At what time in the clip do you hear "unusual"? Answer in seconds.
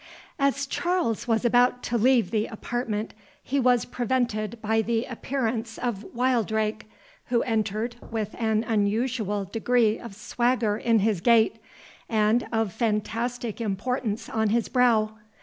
8.63-9.45